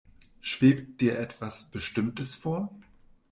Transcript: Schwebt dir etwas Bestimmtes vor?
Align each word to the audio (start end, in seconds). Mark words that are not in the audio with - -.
Schwebt 0.39 0.99
dir 0.99 1.19
etwas 1.19 1.69
Bestimmtes 1.69 2.33
vor? 2.33 2.73